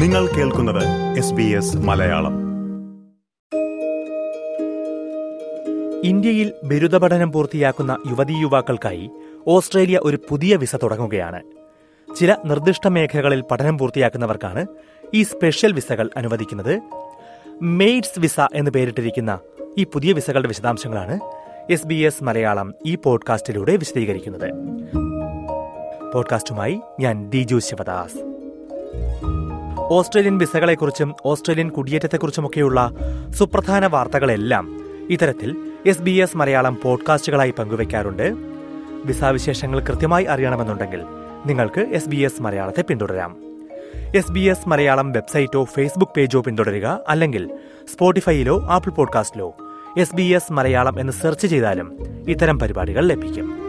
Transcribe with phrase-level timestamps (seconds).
[0.00, 2.32] നിങ്ങൾ കേൾക്കുന്നത് S B S Malayalam.
[6.04, 9.10] ഇന്ത്യയിൽ ബിരുദ പഠനം പൂർത്തിയാക്കുന്ന യുവതീ യുവാക്കൾക്കായി
[9.46, 11.42] ഓസ്ട്രേലിയ ഒരു പുതിയ വിസ തുടങ്ങുകയാണ്.
[12.16, 14.66] ചില നിർദ്ദിഷ്ട മേഖലകളിൽ പഠനം പൂർത്തിയാക്കുന്നവർക്കാണ്
[15.14, 16.80] ഈ സ്പെഷ്യൽ വിസകൾ അനുവദിക്കുന്നത്.
[17.62, 19.38] മെയ്ഡ്സ് വിസ എന്ന് പേരിട്ടിരിക്കുന്ന
[19.78, 21.20] ഈ പുതിയ വിസകളുടെ വിശദാംശങ്ങളാണ്
[21.70, 24.50] എസ് ബി എസ് മലയാളം ഈ പോഡ്കാസ്റ്റിലൂടെ വിശദീകരിക്കുന്നത്.
[26.12, 28.30] പോഡ്കാസ്റ്റുമായി ഞാൻ ദിജു ശിവദാസ്.
[29.90, 32.90] ഓസ്ട്രേലിയൻ വിസകളെക്കുറിച്ചും ഓസ്ട്രേലിയൻ കുടിയേറ്റത്തെക്കുറിച്ചുമൊക്കെയുള്ള
[33.30, 38.34] സുപ്രധാന വാർത്തകളെല്ലാം ഇത്തരത്തിൽ എസ് ബി എസ് മലയാളം പോഡ്കാസ്റ്റുകളായി പങ്കുവയ്ക്കാറുണ്ട്.
[39.04, 41.02] വിസാവിശേഷങ്ങൾ കൃത്യമായി അറിയണമെന്നുണ്ടെങ്കിൽ
[41.46, 43.36] നിങ്ങൾക്ക് എസ് ബി എസ് മലയാളത്തെ പിന്തുടരാം.
[44.16, 47.50] എസ് ബി എസ് മലയാളം വെബ്സൈറ്റോ ഫേസ്ബുക്ക് പേജോ പിന്തുടരുക അല്ലെങ്കിൽ
[47.92, 49.54] സ്പോട്ടിഫൈയിലോ ആപ്പിൾ പോഡ്കാസ്റ്റിലോ
[49.98, 51.96] എസ് ബി എസ് മലയാളം എന്ന് സെർച്ച് ചെയ്താലും
[52.28, 53.59] ഇത്തരം പരിപാടികൾ ലഭിക്കും.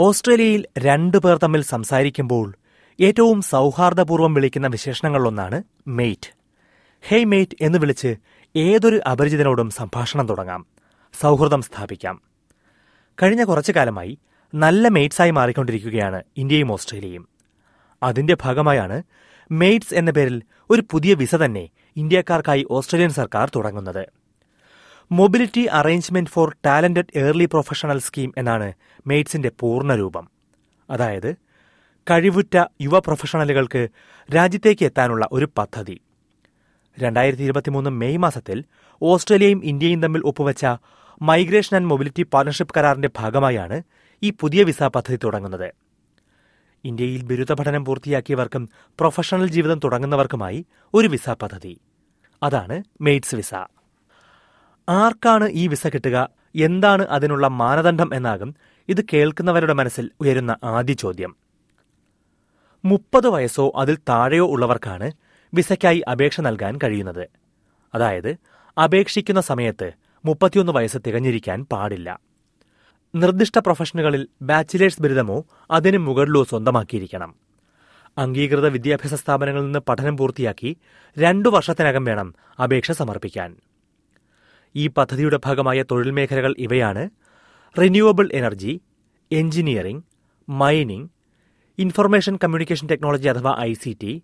[0.00, 2.54] ഓസ്ട്രേലിയയിൽ രണ്ടു പേർ തമ്മിൽ സംസാരിക്കുമ്പോൾ
[3.00, 6.30] ഏറ്റവും സൗഹാർദ്ദപൂർവം വിളിക്കുന്ന വിശേഷണങ്ങളിലൊന്നാണ് മെയ്റ്റ്
[7.02, 8.16] ഹേയ് മെയ്റ്റ് എന്ന് വിളിച്ച്
[8.56, 10.66] ഏതൊരു അപരിചിതനോടും സംഭാഷണം തുടങ്ങാം.
[11.20, 12.22] സൗഹൃദം സ്ഥാപിക്കാം.
[13.22, 14.18] കഴിഞ്ഞ കുറച്ചു കാലമായി
[14.54, 17.28] നല്ല മെയ്റ്റ്സായി മാറിക്കൊണ്ടിരിക്കുകയാണ് ഇന്ത്യയും ഓസ്ട്രേലിയയും.
[18.02, 19.02] അതിന്റെ ഭാഗമായാണ്
[19.50, 24.21] മെയ്റ്റ്സ് എന്ന പേരിൽ ഒരു പുതിയ വിസ തന്നെ ഇന്ത്യക്കാർക്കായി ഓസ്ട്രേലിയൻ സർക്കാർ തുടങ്ങുന്നത്.
[25.12, 28.72] Mobility arrangement for talented early professional scheme എന്നാണ്
[29.06, 30.30] മെയ്റ്റ്സിന്റെ പൂർണരൂപം
[30.90, 31.36] അതായത്
[32.10, 33.88] കഴിവുറ്റ യുവ പ്രൊഫഷണലുകൾക്ക്
[34.34, 36.00] രാജ്യത്തേക്ക് എത്താനുള്ള ഒരു പദ്ധതി.
[37.00, 38.64] രണ്ടായിരത്തി ഇരുപത്തിമൂന്ന് മെയ് മാസത്തിൽ
[39.02, 40.66] ഓസ്ട്രേലിയയും ഇന്ത്യയും തമ്മിൽ ഒപ്പുവച്ച
[41.22, 43.82] മൈഗ്രേഷൻ ആൻഡ് മൊബിലിറ്റി പാർട്ണർഷിപ്പ് കരാറിന്റെ ഭാഗമായാണ്
[44.22, 45.72] ഈ പുതിയ വിസ പദ്ധതി തുടങ്ങുന്നത്.
[46.84, 51.80] ഇന്ത്യയിൽ ബിരുദ പഠനം പൂർത്തിയാക്കിയവർക്കും പ്രൊഫഷണൽ ജീവിതം തുടങ്ങുന്നവർക്കുമായി ഒരു വിസ പദ്ധതി.
[52.42, 53.54] അതാണ് മെയ്റ്റ്സ് വിസ.
[54.88, 56.28] ആർക്കാണ് ഈ വിസ കിട്ടുക?
[56.56, 58.54] എന്താണ് അതിനുള്ള മാനദണ്ഡം എന്നാകും
[58.88, 61.36] ഇത് കേൾക്കുന്നവരുടെ മനസ്സിൽ ഉയരുന്ന ആദ്യ ചോദ്യം.
[62.84, 65.12] മുപ്പത് വയസ്സോ അതിൽ താഴെയോ ഉള്ളവർക്കാണ്
[65.54, 67.28] വിസയ്ക്കായി അപേക്ഷ നൽകാൻ കഴിയുന്നത്.
[67.94, 68.36] അതായത്
[68.84, 69.92] അപേക്ഷിക്കുന്ന സമയത്ത്
[70.24, 72.20] മുപ്പത്തിയൊന്ന് വയസ്സ് തികഞ്ഞിരിക്കാൻ പാടില്ല.
[73.14, 77.34] നിർദ്ദിഷ്ട പ്രൊഫഷനുകളിൽ ബാച്ചിലേഴ്സ് ബിരുദമോ അതിനു മുകളിലോ സ്വന്തമാക്കിയിരിക്കണം.
[78.18, 80.76] അംഗീകൃത വിദ്യാഭ്യാസ സ്ഥാപനങ്ങളിൽ നിന്ന് പഠനം പൂർത്തിയാക്കി
[81.18, 83.56] രണ്ടു വർഷത്തിനകം വേണം അപേക്ഷ സമർപ്പിക്കാൻ.
[84.74, 87.10] ഈ പദ്ധതിയുടെ ഭാഗമായ തൊഴിൽ മേഖലകൾ ഇവയാണ്.
[87.78, 88.80] Renewable energy
[89.32, 90.02] engineering
[90.48, 91.10] mining
[91.78, 94.22] information communication technology അഥവാ I C T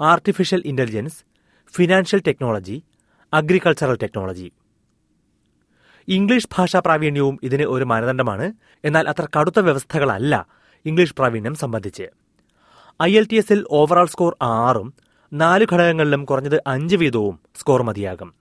[0.00, 1.24] artificial intelligence
[1.76, 2.82] financial technology
[3.32, 4.52] agricultural technology
[6.08, 8.52] English ഭാഷാ പ്രാവീണ്യവും ഇതിന് ഒരു മാനദണ്ഡമാണ്.
[8.84, 10.46] എന്നാൽ അത്ര കടുത്ത വ്യവസ്ഥകളല്ല
[10.86, 12.06] ഇംഗ്ലീഷ് പ്രാവീണ്യം സംബന്ധിച്ച്.
[13.02, 14.94] ഐ എൽ ടി എസിൽ ഓവറോൾ സ്കോർ ആറും
[15.32, 18.39] നാല് ഘടകങ്ങളിലും കുറഞ്ഞത് അഞ്ച് വീതവും സ്കോർ മതിയാകും.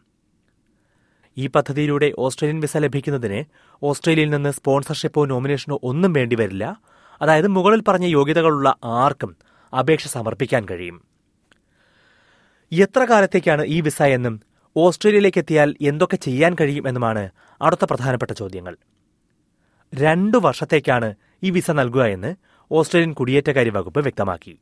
[1.40, 3.40] ഈ പദ്ധതിയിലൂടെ ഓസ്ട്രേലിയൻ വിസ ലഭിക്കുന്നതിന്
[3.84, 6.78] ഓസ്ട്രേലിയയിൽ നിന്ന് സ്പോൺസർഷിപ്പോ നോമിനേഷനോ ഒന്നും വേണ്ടിവരില്ല
[7.22, 9.32] അതായത് മുകളിൽ പറഞ്ഞ യോഗ്യതകളുള്ള ആർക്കും
[9.80, 10.98] അപേക്ഷ സമർപ്പിക്കാൻ കഴിയും.
[12.72, 14.36] എത്ര കാലത്തേക്കാണ് ഈ വിസ എന്നും
[14.76, 17.30] ഓസ്ട്രേലിയയിലേക്ക് എത്തിയാൽ എന്തൊക്കെ ചെയ്യാൻ കഴിയും എന്നുമാണ്
[17.62, 18.76] അടുത്ത പ്രധാനപ്പെട്ട ചോദ്യങ്ങൾ.
[19.94, 21.10] രണ്ടു വർഷത്തേക്കാണ്
[21.44, 22.36] ഈ വിസ നൽകുക എന്ന്
[22.72, 24.60] ഓസ്ട്രേലിയൻ കുടിയേറ്റകാര്യ വകുപ്പ് വ്യക്തമാക്കി.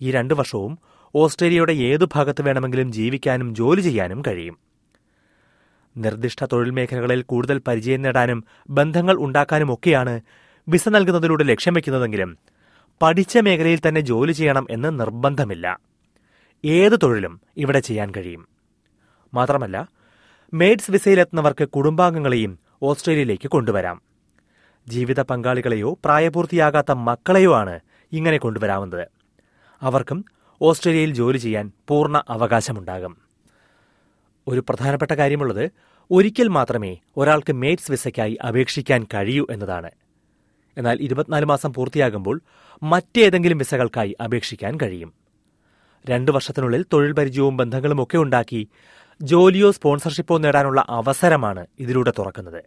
[0.00, 0.78] ഈ രണ്ടു വർഷവും
[1.14, 4.71] ഓസ്ട്രേലിയയുടെ ഏതു ഭാഗത്ത് വേണമെങ്കിലും ജീവിക്കാനും ജോലി ചെയ്യാനും കഴിയും.
[5.96, 10.20] നിർദ്ദിഷ്ട തൊഴിൽ മേഖലകളിൽ കൂടുതൽ പരിചയം നേടാനും ബന്ധങ്ങൾ ഉണ്ടാക്കാനുമൊക്കെയാണ്
[10.68, 12.38] വിസ നൽകുന്നതിലൂടെ ലക്ഷ്യം വെക്കുന്നതെങ്കിലും
[13.02, 15.80] പഠിച്ച മേഖലയിൽ തന്നെ ജോലി ചെയ്യണം എന്ന് നിർബന്ധമില്ല.
[16.64, 18.48] ഏത് തൊഴിലും ഇവിടെ ചെയ്യാൻ കഴിയും.
[19.34, 19.88] മാത്രമല്ല
[20.54, 24.02] മെയ്ഡ്സ് വിസയിലെത്തുന്നവർക്ക് കുടുംബാംഗങ്ങളെയും ഓസ്ട്രേലിയയിലേക്ക് കൊണ്ടുവരാം.
[24.88, 27.80] ജീവിത പങ്കാളികളെയോ പ്രായപൂർത്തിയാകാത്ത മക്കളെയോ ആണ്
[28.12, 29.08] ഇങ്ങനെ കൊണ്ടുവരാവുന്നത്.
[29.82, 30.24] അവർക്കും
[30.62, 33.21] ഓസ്ട്രേലിയയിൽ ജോലി ചെയ്യാൻ പൂർണ അവകാശമുണ്ടാകും.
[34.48, 35.70] ഒരു പ്രധാനപ്പെട്ട കാര്യമുള്ളത്
[36.10, 39.90] ഒരിക്കൽ മാത്രമേ ഒരാൾക്ക് മേറ്റ്സ് വിസയ്ക്കായി അപേക്ഷിക്കാൻ കഴിയൂ എന്നതാണ്.
[40.78, 42.40] എന്നാൽ ഇരുപത്തിനാല് മാസം പൂർത്തിയാകുമ്പോൾ
[42.82, 45.12] മറ്റേതെങ്കിലും വിസകൾക്കായി അപേക്ഷിക്കാൻ കഴിയും.
[46.10, 48.68] രണ്ടു വർഷത്തിനുള്ളിൽ തൊഴിൽ പരിചയവും ബന്ധങ്ങളും ഒക്കെ ഉണ്ടാക്കി
[49.22, 52.64] ജോലിയോ സ്പോൺസർഷിപ്പോ നേടാനുള്ള അവസരമാണ് ഇതിലൂടെ തുറക്കുന്നത്.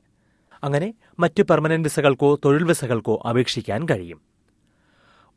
[0.64, 4.22] അങ്ങനെ മറ്റ് പെർമനന്റ് വിസകൾക്കോ തൊഴിൽ വിസകൾക്കോ അപേക്ഷിക്കാൻ കഴിയും.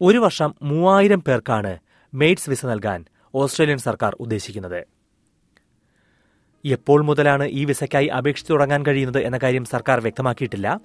[0.00, 1.78] ഒരു വർഷം മൂവായിരം പേർക്കാണ്
[2.14, 3.04] മെയ്ഡ്സ് വിസ നൽകാൻ
[3.34, 4.97] ഓസ്ട്രേലിയൻ സർക്കാർ ഉദ്ദേശിക്കുന്നത്.
[6.64, 10.80] എപ്പോൾ മുതലാണ് ഈ വിസയ്ക്കായി അപേക്ഷിച്ചു തുടങ്ങാൻ കഴിയുന്നത് എന്ന കാര്യം സർക്കാർ വ്യക്തമാക്കിയിട്ടില്ല.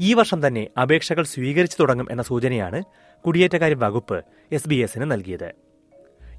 [0.00, 2.82] ഈ വർഷം തന്നെ അപേക്ഷകൾ സ്വീകരിച്ചു തുടങ്ങും എന്ന സൂചനയാണ്
[3.26, 5.52] കുടിയേറ്റകാര്യ വകുപ്പ് എസ് ബി എസിന് നൽകിയത്.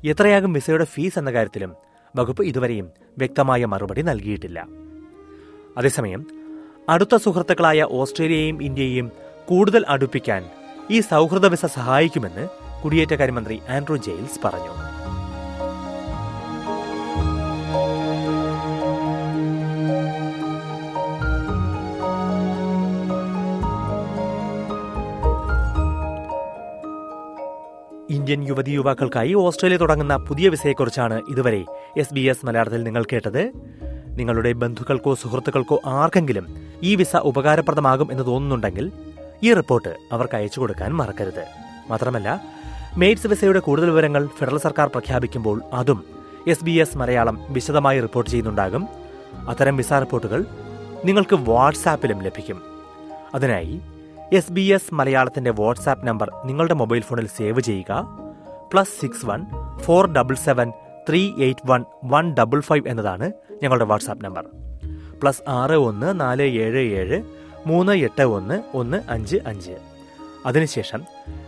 [0.06, 1.76] എത്രയാകും വിസയുടെ ഫീസ് എന്ന കാര്യത്തിലും
[2.16, 4.68] വകുപ്പ് ഇതുവരെയും വ്യക്തമായ മറുപടി നൽകിയിട്ടില്ല.
[5.78, 6.28] അതേസമയം
[6.90, 9.12] അടുത്ത സുഹൃത്തുക്കളായ ഓസ്ട്രേലിയയും ഇന്ത്യയും
[9.50, 10.46] കൂടുതൽ അടുപ്പിക്കാൻ
[10.92, 12.48] ഈ സൗഹൃദ വിസ സഹായിക്കുമെന്ന്
[12.84, 14.93] കുടിയേറ്റകാര്യമന്ത്രി ആൻഡ്രൂ ജെയിൽസ് പറഞ്ഞു.
[28.24, 31.66] ഇന്ത്യൻ യുവതി യുവാക്കൾക്കായി ഓസ്ട്രേലിയ തുടങ്ങുന്ന പുതിയ വിസയെക്കുറിച്ചാണ് ഇതുവരെ
[31.98, 33.52] എസ് ബി എസ് മലയാളത്തിൽ നിങ്ങൾ കേട്ടത്.
[34.08, 36.46] നിങ്ങളുടെ ബന്ധുക്കൾക്കോ സുഹൃത്തുക്കൾക്കോ ആർക്കെങ്കിലും
[36.84, 38.92] ഈ വിസ ഉപകാരപ്രദമാകും എന്ന് തോന്നുന്നുണ്ടെങ്കിൽ
[39.44, 41.46] ഈ റിപ്പോർട്ട് അവർക്ക് അയച്ചു കൊടുക്കാൻ മറക്കരുത്.
[41.90, 42.42] മാത്രമല്ല
[42.98, 46.04] മെയ്റ്റ്സ് വിസയുടെ കൂടുതൽ വിവരങ്ങൾ ഫെഡറൽ സർക്കാർ പ്രഖ്യാപിക്കുമ്പോൾ അതും
[46.48, 48.88] എസ് ബി എസ് മലയാളം വിശദമായി റിപ്പോർട്ട് ചെയ്യുന്നുണ്ടാകും.
[49.50, 50.46] അത്തരം വിസ റിപ്പോർട്ടുകൾ
[51.06, 52.62] നിങ്ങൾക്ക് വാട്സാപ്പിലും ലഭിക്കും.
[53.36, 53.82] അതിനായി
[54.32, 58.08] എസ് ബി എസ് മലയാളത്തിന്റെ വാട്സാപ്പ് നമ്പർ നിങ്ങളുടെ മൊബൈൽ ഫോണിൽ സേവ് ചെയ്യുക.
[58.74, 59.46] Plus six one
[59.80, 60.72] four double seven
[61.10, 63.32] three eight one one double five എന്നതാണ്
[63.64, 64.46] ഞങ്ങളുടെ വാട്സാപ്പ് നമ്പർ.
[65.22, 67.24] പ്ലസ് ആറ് ഒന്ന് നാല് ഏഴ് ഏഴ്
[67.68, 69.78] മൂന്ന് എട്ട് ഒന്ന് ഒന്ന് അഞ്ച് അഞ്ച്.
[70.46, 71.02] അതിനുശേഷം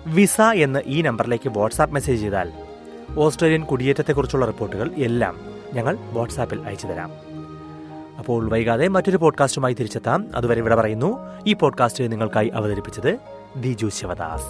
[0.08, 2.52] വിസ എന്ന് ഈ നമ്പറിലേക്ക് വാട്സാപ്പ് മെസ്സേജ് ചെയ്താൽ
[3.18, 5.36] ഓസ്ട്രേലിയൻ കുടിയേറ്റത്തെക്കുറിച്ചുള്ള റിപ്പോർട്ടുകൾ എല്ലാം
[5.74, 7.12] ഞങ്ങൾ വാട്സാപ്പിൽ അയച്ചു തരാം
[8.26, 10.28] അപ്പോൾ വൈകാതെ മറ്റൊരു പോഡ്കാസ്റ്റുമായി തിരിച്ചെത്താം.
[10.36, 11.18] അതുവരെ ഇവിടെ പറയുന്നു
[11.48, 13.20] ഈ പോഡ്കാസ്റ്റ് നിങ്ങൾക്കായി അവതരിപ്പിച്ചത്
[13.56, 14.44] Diju Sivadas.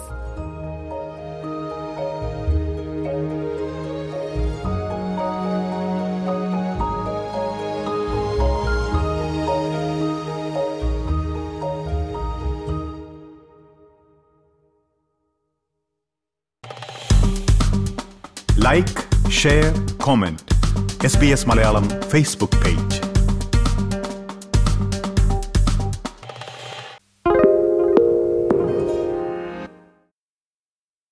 [18.64, 20.42] Like share comment
[21.04, 23.05] S B S Malayalam Facebook page